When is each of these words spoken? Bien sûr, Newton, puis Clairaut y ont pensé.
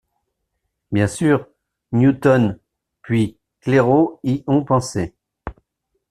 Bien 0.91 1.05
sûr, 1.05 1.47
Newton, 1.91 2.57
puis 3.03 3.37
Clairaut 3.61 4.19
y 4.23 4.43
ont 4.47 4.63
pensé. 4.65 5.13